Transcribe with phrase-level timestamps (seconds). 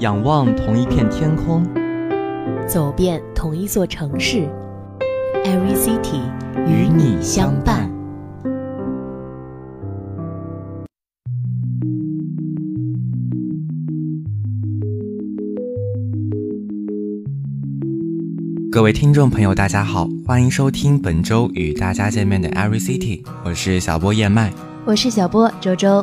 [0.00, 1.62] 仰望同一片天空，
[2.66, 4.48] 走遍同一座城市
[5.44, 6.22] ，Every City
[6.66, 7.90] 与你相伴。
[18.72, 24.50] 各位听众朋友，大家好，欢迎收听本周与大家见面的 Every City，我是小波燕麦，
[24.86, 26.02] 我是小波周周。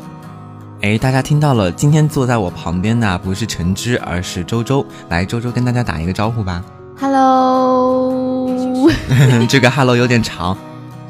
[0.80, 4.86] 哎，大家听到了，今天坐在我旁边的不是橙汁，而是周周。
[5.10, 6.64] 来，周周跟大家打一个招呼吧。
[7.00, 8.48] Hello，
[9.50, 10.56] 这个 Hello 有点长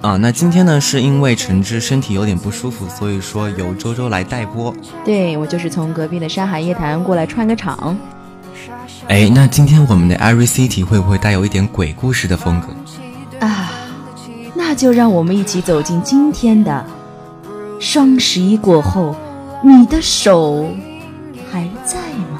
[0.02, 0.16] 啊。
[0.16, 4.74] 那今天呢，是因为橙汁身体有点不舒服，所以说由周周来代播。
[5.04, 7.98] 对我就是从隔壁的山海夜谈过来串个场。
[9.10, 12.68] 哎，那今天我们的 Every City 会不会带有一点鬼故事的风格
[13.46, 13.70] 啊？
[14.56, 16.86] 那就让我们一起走进今天的
[17.82, 19.14] 双十一过后。
[19.64, 20.70] 你的手
[21.52, 21.98] 还在
[22.32, 22.40] 吗？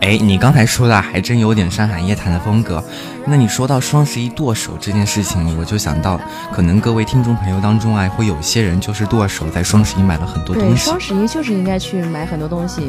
[0.00, 2.82] 哎，你刚才说的还真有点《山海夜谈》的风格。
[3.24, 6.20] 那你说到双十一剁手这件事情，我就想到，
[6.52, 10.70] 可能各位听众朋友当中啊，会有些人就是剁手，在双十一买了很多东西。
[10.70, 12.82] 对，双十一就是应该去买很多东西，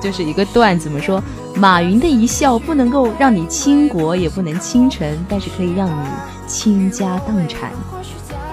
[0.00, 1.20] 就是一个段子，怎么说？
[1.56, 6.06] 马云的一笑不能够让你倾国，也不能倾城，但是可以让你
[6.46, 7.72] 倾家荡产。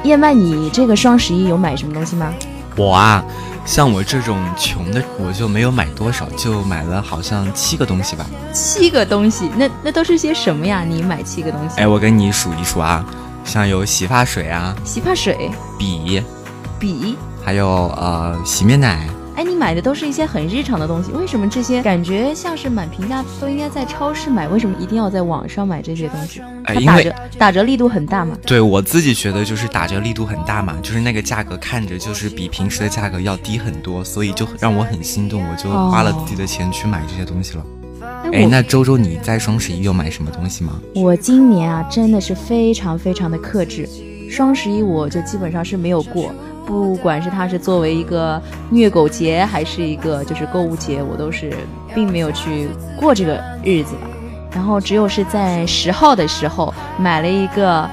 [0.05, 2.33] 燕麦，你这个双十一有买什么东西吗？
[2.75, 3.23] 我啊，
[3.65, 8.25] 像我这种穷的，我就没有买多少，就买了好像七个东西吧。
[8.53, 10.83] 七个东西，那那都是些什么呀？
[10.83, 11.81] 你买七个东西？
[11.81, 13.05] 哎，我给你数一数啊，
[13.43, 16.23] 像有洗发水啊，洗发水，笔，
[16.79, 19.07] 笔，还有呃洗面奶。
[19.35, 24.47] 哎，你买的都是一些很日常的东西，为什么这些感觉像是满平价都应该在超市买？
[24.47, 26.41] 为什么一定要在网上买这些东西？
[26.65, 28.37] 哎，打折打折力度很大嘛？
[28.45, 37.65] 对我自己觉得就是打折力度很大嘛，就是那个价格看着就是比平时的价格要低很多，所以就让我很心动，我就花了自己的钱去买这些东西了。
[38.31, 40.79] 哎，那周周你在双十一有买什么东西吗？
[40.93, 43.87] 我今年啊真的是非常非常的克制，
[44.29, 46.31] 双十一我就基本上是没有过。
[46.65, 51.51] 不管是它是作为一个虐狗节，还是一个就是购物节，我都是
[51.93, 54.07] 并没有去过这个日子吧。
[54.53, 57.89] 然后只有是在十号的时候买了一个，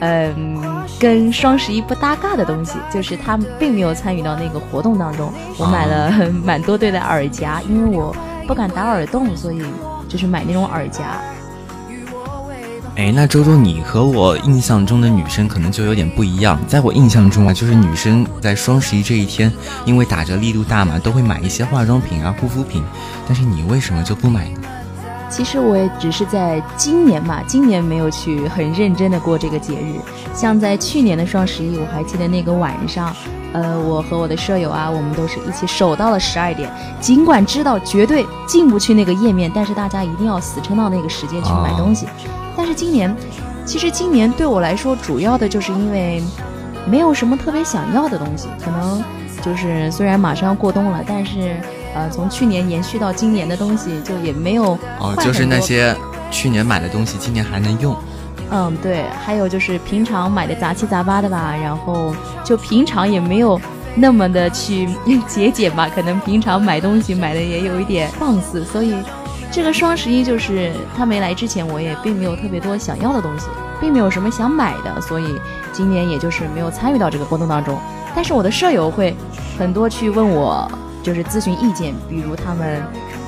[0.00, 5.32] 嗯，跟双十一不搭嘎的东西，就是它并没有参与到那个活动当中。
[5.58, 6.12] 我买了
[6.44, 8.14] 蛮多对的耳夹，因为我
[8.46, 9.62] 不敢打耳洞，所以
[10.08, 11.20] 就是买那种耳夹。
[12.94, 16.60] 哎，那周周，你和我印象中的女生可能就有点不一样。
[16.68, 19.50] 在我印象中啊，就是女生在双十一这一天，
[19.86, 22.84] 因为打折力度大嘛，都会买一些化妆品啊、护肤品。
[23.26, 24.60] 但是你为什么就不买呢？
[25.30, 29.94] 其实我也只是在今年嘛，今年没有去很认真的过这个节日。
[30.34, 33.16] 像在去年的双十一，我还记得那个晚上，
[33.54, 36.70] 呃，我和我的舍友啊，我们都是一起守到了十二点。
[37.00, 42.06] 尽管知道绝对进不去那个页面，但是大家一定要死撑到那个时间去买东西。
[42.56, 43.14] 但是今年，
[43.64, 46.22] 其实今年对我来说，主要的就是因为
[46.86, 48.48] 没有什么特别想要的东西。
[48.64, 49.02] 可能
[49.42, 51.56] 就是虽然马上要过冬了，但是
[51.94, 55.94] 呃，从去年延续到今年的东西就也没有哦，就是那些
[56.30, 57.96] 去年买的东西，今年还能用。
[58.50, 59.04] 嗯，对。
[59.24, 62.14] 还有就是平常买的杂七杂八的吧，然后
[62.44, 63.58] 就平常也没有
[63.94, 64.88] 那么的去
[65.26, 68.94] 节俭吧，可能平常买东西买的也有一点放肆，所以。
[69.52, 73.48] 这个双十一就是他没来之前，我也并没有特别多想要的东西，
[73.78, 75.38] 并没有什么想买的，所以
[75.74, 77.78] 今年也就是没有参与到这个活动当中。
[78.14, 79.14] 但是我的舍友会
[79.58, 80.66] 很多去问我，
[81.02, 82.82] 就是咨询意见，比如他们，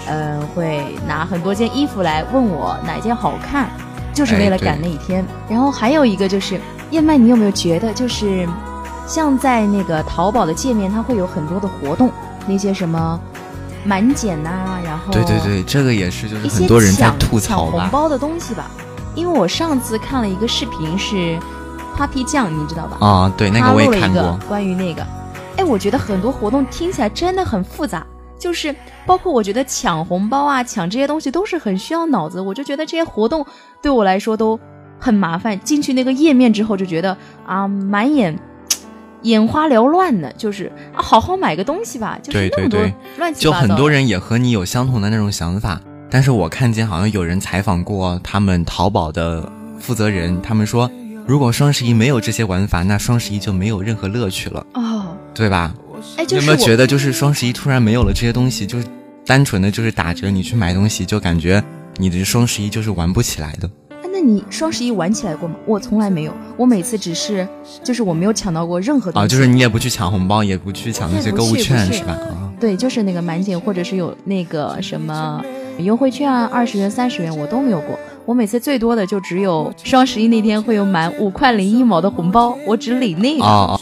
[0.09, 3.69] 嗯，会拿很多件衣服来问我哪件好看，
[4.15, 5.23] 就是为了赶那一天。
[5.47, 6.59] 然后还有一个就是，
[6.91, 8.49] 燕麦，你有没有觉得，就是
[9.07, 12.11] 像在那个淘宝的界面，它会有很多的活动，
[12.47, 13.21] 那些什么。
[13.85, 18.71] 满减呐，然后对对对，这个也是，就是很多人在吐槽抢红包的东西吧。
[19.15, 21.39] 因为我上次看了一个视频，是
[21.97, 22.97] Papi 酱，你知道吧？
[23.07, 24.39] 啊，对，那个我也看过。
[24.49, 25.07] 关于那个，
[25.57, 28.05] 哎，我觉得很多活动听起来真的很复杂，
[28.39, 28.75] 就是
[29.07, 32.41] 包括我觉得抢红包啊，抢这些东西都是很需要脑子。
[32.41, 33.47] 我就觉得这些活动
[33.81, 34.59] 对我来说都
[34.99, 35.61] 很麻烦。
[35.61, 37.17] 进去那个页面之后，就觉得
[37.47, 38.37] 啊，满眼。
[39.25, 42.81] 眼花缭乱的，就是啊，好好买个东西吧，就是那么多
[43.19, 43.63] 乱七八糟。
[43.67, 49.51] 就很多人也和你有相同的那种想法，但是我看见好像有人采访过他们淘宝的
[49.81, 50.91] 负责人，他们说，
[51.27, 55.75] 如果双十一没有这些玩法，那双十一就没有任何乐趣了，哦，对吧？
[56.17, 58.87] 哎，有没有觉得就是双十一突然没有了这些东西，就是
[59.25, 61.63] 单纯的就是打折，你去买东西就感觉
[61.97, 63.71] 你的双十一就是玩不起来的。
[64.21, 65.55] 你双十一玩起来过吗？
[65.67, 67.47] 我从来没有，我每次只是，
[67.83, 72.19] 就是我没有抢到过任何东西啊，就是你也不去抢红包，也不去抢那些购物券，是吧？
[72.61, 75.43] 对，就是那个满减，或者是有那个什么
[75.79, 77.99] 优惠券啊，二十元、三十元，我都没有过。
[78.27, 83.45] 我每次最多的就只有双十一那天会有满五块零一毛的红包，我只领那个。
[83.45, 83.79] 哦，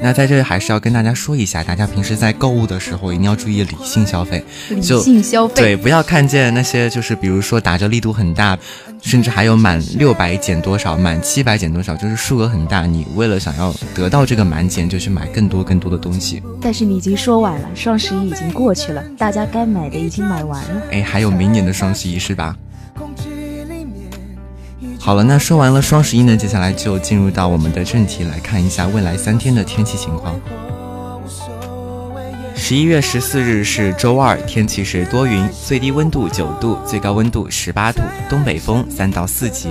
[0.00, 8.58] 那在这里还是要跟大家说一下，大家平时在购物的时候一定要注意理性消费，理性消费，对，不要看见那些就是比如说打折力度很大，
[9.00, 16.42] 甚至还有满六百减多少，满七百减多少，就是数额很大，你为了想要得到这个满减，就去买更多更多的东西。
[16.60, 20.82] 但是你已经说晚了，双十一已经过去了，大家该买的已经买完了。
[20.90, 22.56] 哎，还有明年的双十一是吧？
[25.04, 30.40] 好了，那说完了双十一呢，接下来就进入到我们的正题，来看一下未来三天的天气情况。
[32.56, 39.68] 十一月十四日是周二，天气是多云，最低温度九度，最高温度十八度，东北风三到四级。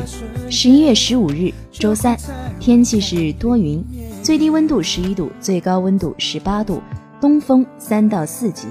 [0.51, 2.15] 十一月十五日周三，
[2.59, 3.83] 天气是多云，
[4.21, 6.79] 最低温度十一度，最高温度十八度，
[7.19, 8.68] 东风三到四级。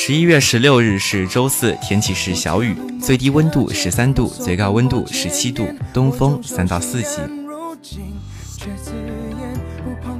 [0.00, 2.72] 十一月十六日是周四，天气是小雨，
[3.02, 7.18] 最低温度十三度，最高温度十七度，东风三到四级。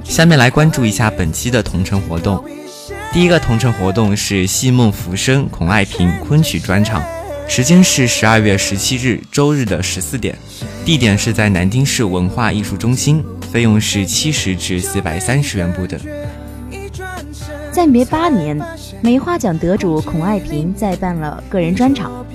[0.03, 2.43] 下面来关注一下本期的同城活动。
[3.13, 7.01] 第一个同城活动是戏梦浮生孔爱萍昆曲专场，
[7.47, 10.37] 时间是十二月十七日周日的十四点，
[10.83, 15.97] 地点是在南京市文化艺术中心，费用是七十至四百三十元不等。
[17.71, 18.61] 暂别八年。
[19.01, 22.25] 梅花奖得主孔爱萍再办了个人专场。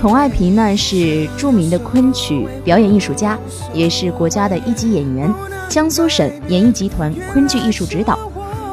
[0.00, 3.38] 孔爱萍呢是著名的昆曲表演艺术家，
[3.74, 5.32] 也是国家的一级演员，
[5.68, 8.18] 江苏省演艺集团昆剧艺术指导。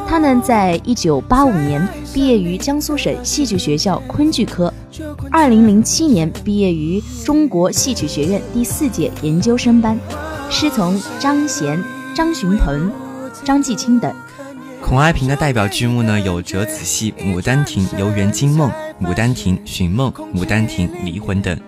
[0.08, 4.74] 他呢在一九八五年毕业于江苏省戏剧学校昆剧科，
[5.30, 10.00] 二零零七年毕业于中国戏曲学院第四届研究生班，
[10.50, 11.78] 师从张贤、
[12.16, 12.90] 张寻鹏、
[13.44, 14.14] 张继清等。
[14.88, 18.72] 孔爱萍的代表剧目呢有折子戏《牡丹亭》《游园惊梦》
[19.06, 21.60] 《牡丹亭》《寻梦》《牡丹亭》《离魂》等。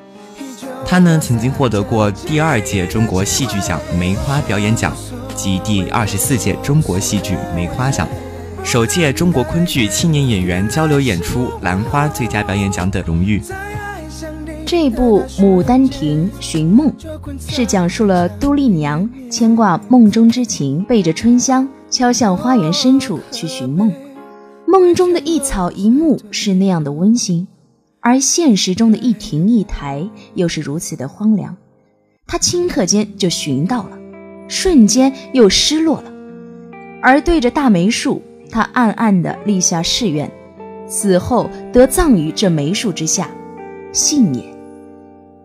[0.85, 4.95] 她呢曾经获得过第二届中国戏剧奖梅花表演奖
[5.35, 8.07] 及第二十四届中国戏剧梅花奖，
[8.63, 13.43] 首届中国昆剧青年演员交流演出兰花最佳表演奖等荣誉。
[14.65, 16.89] 这部《牡丹亭·寻梦》
[17.53, 21.67] 是讲述了杜丽娘牵挂梦中之情，背着春香。
[21.89, 23.91] 敲向花园深处去寻梦，
[24.67, 27.47] 梦中的一草一木是那样的温馨，
[27.99, 31.57] 而现实中的一亭一台又是如此的荒凉。
[32.27, 33.97] 他顷刻间就寻到了，
[34.47, 36.13] 瞬间又失落了。
[37.01, 38.21] 而对着大梅树，
[38.51, 40.31] 他暗暗地立下誓愿，
[40.87, 43.31] 死后得葬于这梅树之下，
[43.91, 44.43] 信也。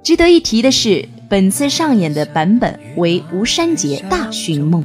[0.02, 4.84] 值得一提的是，本次上演的版本为吴山节大寻梦。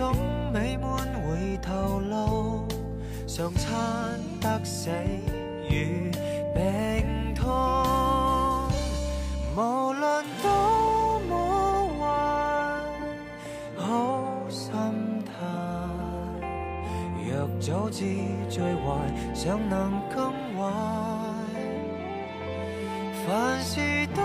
[0.00, 0.16] 各种
[0.50, 0.90] 美满
[1.20, 2.66] 回头路？
[3.26, 4.88] 常餐得死
[5.68, 6.10] 与
[6.54, 7.46] 病痛，
[9.54, 12.06] 无论多么坏，
[13.76, 14.72] 好心
[15.26, 15.32] 态。
[17.28, 18.06] 若早知
[18.48, 18.96] 最坏，
[19.34, 20.72] 尚能更坏。
[23.26, 24.22] 凡事都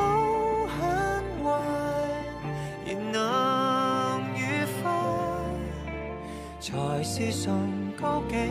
[7.17, 7.57] 是崇
[7.95, 8.43] 高境界。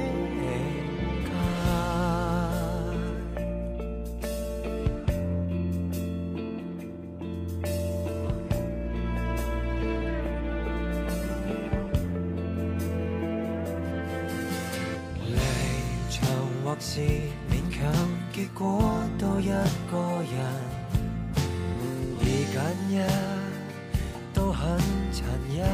[15.26, 15.36] 离
[16.08, 16.26] 场
[16.64, 17.00] 或是
[17.50, 17.92] 勉强，
[18.32, 18.64] 结果
[19.18, 19.50] 都一
[19.90, 20.14] 个。
[22.22, 22.96] 一
[24.32, 24.78] 都很
[25.12, 25.66] 残忍，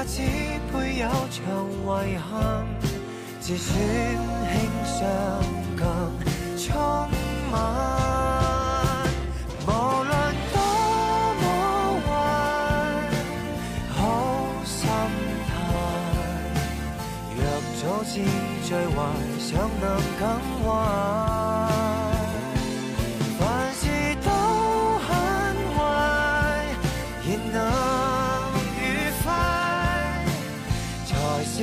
[0.00, 0.22] 也只
[0.72, 1.38] 配有场
[2.08, 2.64] 遗憾，
[3.38, 3.76] 自选
[4.48, 4.50] 轻
[4.86, 4.98] 伤
[5.76, 5.84] 更
[6.56, 6.66] 充
[7.50, 7.54] 满。
[9.66, 10.10] 无论
[10.54, 10.56] 多
[11.40, 11.42] 么
[12.06, 12.08] 坏，
[13.94, 14.00] 好
[14.64, 14.88] 心
[15.50, 15.52] 态，
[17.36, 17.38] 若
[17.82, 18.12] 早知。
[18.66, 18.96] 最坏，
[19.38, 19.48] 想
[19.80, 19.84] 能
[20.18, 20.22] 更
[20.64, 20.68] 坏。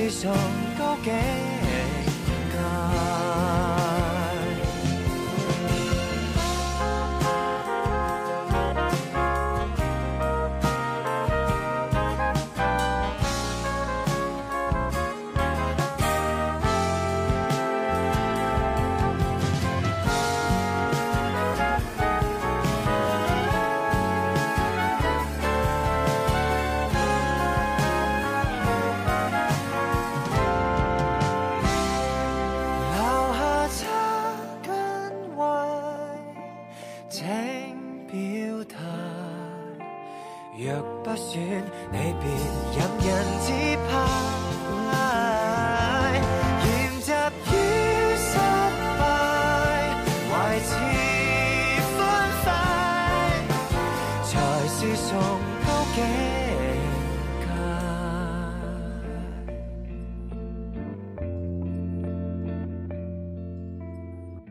[0.10, 0.34] 上
[0.78, 1.57] 高境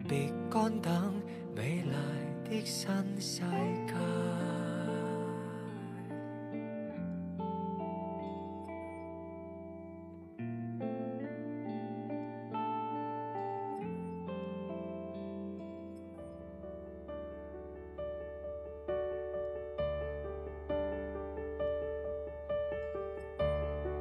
[0.09, 1.23] 別乾等
[1.55, 2.87] 美麗的新
[3.21, 3.41] 世
[3.87, 4.26] 界。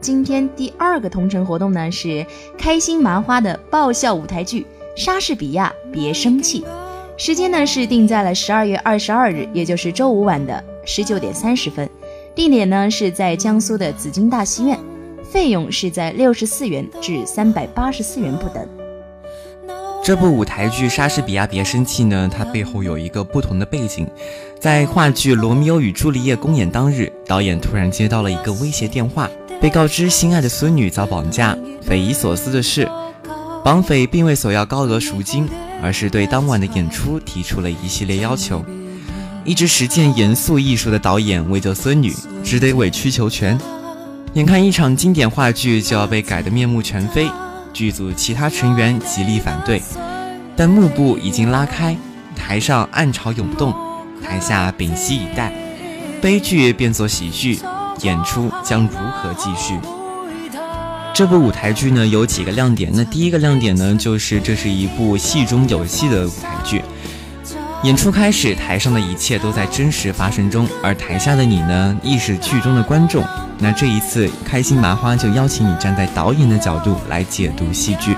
[0.05, 2.23] 今天第二个同城活动呢是
[2.59, 4.61] 开心麻花的爆笑舞台剧
[4.95, 6.61] 《莎士比亚别生气》，
[7.17, 11.89] 时间呢是定在了十二月二十二日，也就是周五晚的十九点三十分，
[12.35, 14.79] 地点呢是在江苏的紫金大戏院，
[15.23, 18.63] 费用是在六十四元至三百八十四元不等。
[20.03, 24.07] 这部舞台剧《莎士比亚别生气》呢，它背后有一个不同的背景。
[24.59, 29.27] 在话剧《罗密欧与朱丽叶》公演当日，导演突然接到了一个威胁电话，
[29.61, 31.57] 被告知心爱的孙女遭绑架。
[31.81, 32.89] 匪夷所思的是，
[33.63, 35.47] 绑匪并未索要高额赎金，
[35.81, 38.63] 而是对当晚的演出提出了一系列要求。
[39.43, 42.11] 一直实践严肃艺术的导演为救孙女，
[42.43, 43.59] 只得委曲求全。
[44.33, 47.27] 眼看一场经典话剧就要被改得面目全非。
[47.71, 49.81] 剧组其他成员极力反对，
[50.55, 51.95] 但幕布已经拉开，
[52.35, 53.73] 台上暗潮涌动，
[54.23, 55.53] 台下屏息以待，
[56.21, 57.59] 悲剧变作喜剧，
[58.01, 59.79] 演出将如何继续？
[61.13, 66.83] 这部舞台剧呢有几个亮点，那第一个亮点呢就是这是一部戏中有戏的舞台剧，
[67.83, 73.23] 演出开始，台上的一切都在真实发生中，而台下的你呢亦是剧中的观众。
[73.59, 78.13] 那这一次，开心麻花就邀请你站在导演的角度来解读戏剧。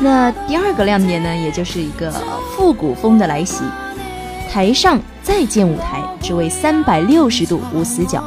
[0.00, 2.10] 那第二个亮点呢，也就是一个
[2.56, 3.62] 复古风的来袭，
[4.56, 8.24] 台上再见舞台，只为三百六十度无死角。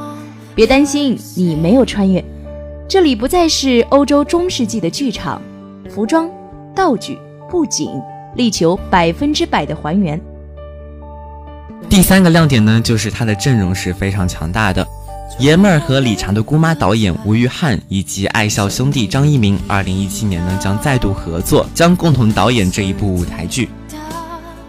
[0.54, 2.24] 别担心，你没有穿越，
[2.88, 5.42] 这里不再是欧洲中世纪的剧场，
[5.90, 6.30] 服装、
[6.76, 7.18] 道具、
[7.50, 8.00] 布景，
[8.36, 10.22] 力求百分之百的还原。
[11.90, 14.88] 第三个亮点呢，就是它的阵容是非常强大的。
[15.40, 23.68] 爷们儿和理查的姑妈导演吴玉翰以及爱笑兄弟张一鸣，二零一七年呢将再度合作，将共同导演这一部舞台剧。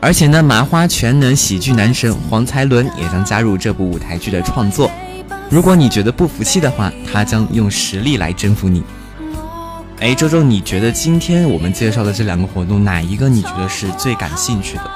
[0.03, 4.91] 而且呢，麻花全能喜剧男神黄才伦也将加入这部舞台剧的创作。
[5.51, 8.83] 如果你觉得不服气的话，他将用实力来征服你。
[10.01, 14.91] 哎，周周，你觉得今天我们介绍的这两个活动，哪一个你觉得是最感兴趣的？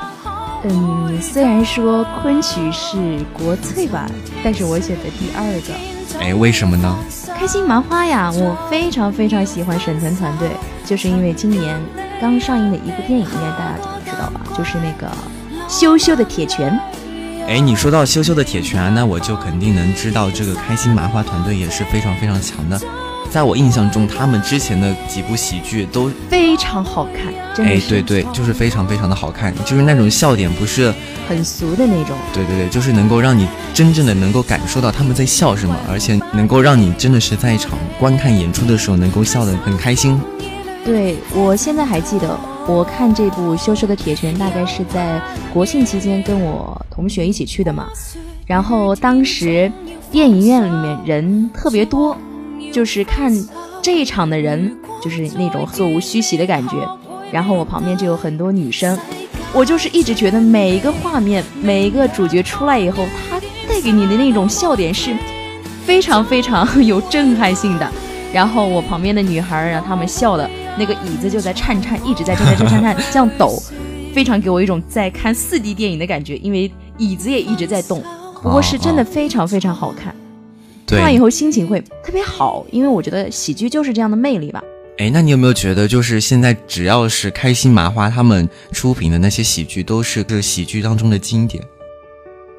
[0.70, 4.10] 嗯，虽然说昆曲是国粹吧，
[4.42, 6.18] 但是我选的第二个。
[6.18, 6.96] 哎，为什么呢？
[7.38, 10.48] 开心麻花呀，我非常非常喜欢沈腾团队，
[10.86, 11.78] 就是因为今年
[12.18, 15.10] 刚上映的一部电影，应该大家都知道吧，就是那个
[15.68, 16.78] 羞羞的铁拳。
[17.48, 22.80] 哎，你说到羞羞的铁拳，那我就肯定能知道这个开心麻花团队也是非常非常强的。
[23.30, 30.94] 在我印象中，他们之前的几部喜剧都非常好看，真的哎，对对，就是非常非常的好看，就是那种笑点不是
[31.28, 32.16] 很俗的那种。
[32.32, 40.20] 对对对，就是能够让你真正的能够感受到他们在笑什么，而且能够让你真的是在一场观看演出的时候能够笑得很开心。
[40.84, 45.20] 对我现在还记得，我看这部《羞羞的铁拳》大概是在
[45.52, 47.86] 国庆期间跟我同学一起去的嘛，
[48.46, 49.70] 然后当时
[50.10, 52.16] 电影院里面人特别多。
[52.72, 53.32] 就是看
[53.80, 56.74] 这一场的人，就是那种座无虚席的感觉。
[57.30, 58.98] 然后我旁边就有很多女生，
[59.52, 65.14] 我就是一直觉得每一个画面，每一个主角出来以后，他带给你的那种笑点是
[65.84, 67.88] 非常非常有震撼性的。
[68.32, 73.62] 然后我旁边的女孩让他们笑的那个椅子就在颤颤，一直在颤颤颤颤这样抖，
[74.12, 78.02] 非常给我一种在看四 D 电影的感觉，因为椅子也一直在动。
[78.42, 80.14] 不过是真的非常非常好看，
[80.86, 84.62] 看完以后心情会特别好，因为我觉得喜剧就是这样的魅力吧。
[84.98, 91.64] 哎，那你有没有觉得，就是现在只要是开心麻花他们出品的那些喜剧，都是这喜剧当中的经典？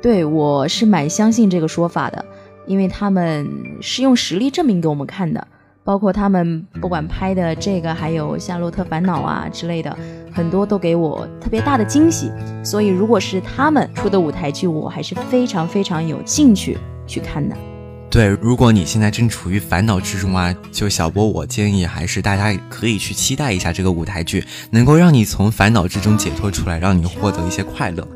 [0.02, 2.26] 对，我是蛮相信这个说法的，
[2.66, 3.48] 因为他们
[3.80, 5.48] 是用实力证明给我们看的。
[5.86, 9.96] 包括他们不管拍的这个，还有《夏洛特烦恼》啊之类的，
[10.34, 12.32] 很多都给我特别大的惊喜。
[12.64, 16.76] 所以，如果是他们出的舞台剧，我还是非常非常有兴趣
[17.06, 17.56] 去看的。
[18.10, 28.08] 对，如果你现在正处于烦恼之中啊，就小波，我建议还是大家可以去期待一下这个舞台剧，能够让你从烦恼之中解脱出来，让你获得一些快乐。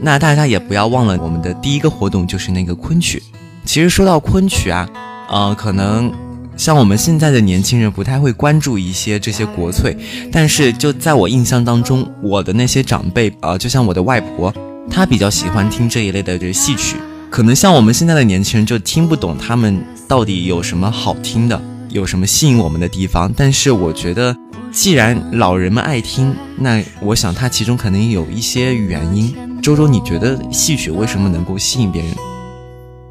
[0.00, 3.22] 那大家也不要忘了我们的第一个活动就是那个昆曲。
[3.64, 4.88] 其实说到昆曲啊，
[5.32, 6.12] 呃，可能
[6.58, 9.96] 像我们现在的年轻人不太会关注一些这些国粹，
[10.30, 14.52] 但是就在我印象当中，我的那些长辈呃，就像我的外婆，
[14.90, 16.96] 她比较喜欢听这一类的这戏曲。
[17.30, 21.58] 可能像我们现在的年轻人就听不懂他们到底有什么好听的，
[21.88, 23.32] 有什么吸引我们的地方。
[23.34, 24.36] 但是我觉得，
[24.70, 29.34] 既然老人们爱听，那我想他其中可能有一些原因。
[29.62, 32.12] 周周，你觉得戏曲为什么能够吸引别人？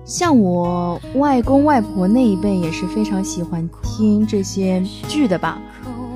[0.04, 5.62] 像我外公外婆那一辈也是非常喜欢听这些剧的吧。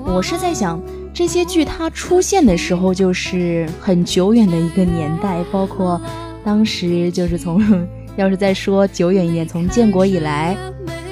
[0.05, 0.81] 我是在想，
[1.13, 5.99] 这些剧它出现的时候就是很久远的一个年代，包括。
[6.43, 7.59] 当时就是从，
[8.17, 10.55] 要是再说久远一点，从建国以来，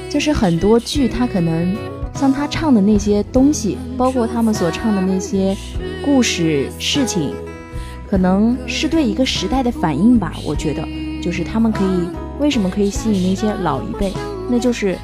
[0.08, 1.76] 就是很多剧，它可能
[2.14, 5.58] 像他唱的那些东西，包括他们所唱的那些
[6.06, 7.34] 故事事情，
[8.08, 10.34] 可能是对一个时代的反应吧。
[10.46, 10.88] 我觉得，
[11.20, 12.08] 就是他们可以
[12.40, 14.12] 为什么可以吸引那些老一辈，
[14.50, 14.98] 那就是。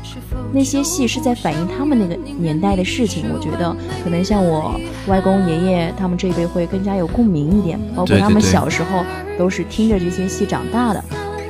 [0.52, 9.06] 那些戏是在反映他们那个年代的事情，我觉得可能像我外公爷爷他们这一辈会更加有共鸣一点，包括他们小时候
[9.38, 11.04] 都是听着这些戏长大的。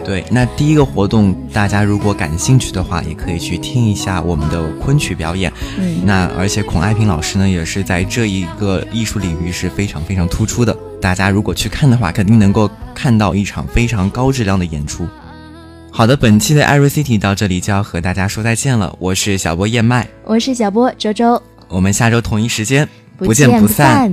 [0.03, 5.49] 对，那第一个活动，大家如果感兴趣的话，也可以去听一下我们的昆曲表演。
[5.77, 10.77] 嗯，那而且孔爱萍老师呢，也是在这一个艺术领域是非常非常突出的。
[10.99, 15.07] 大家如果去看的话，肯定能够看到一场非常高质量的演出。
[15.99, 18.95] 好的，本期的 Every City 到这里就要和大家说再见了。
[18.99, 24.09] 我是小波燕麦，我是小波周周，我们下周同一时间不见不散。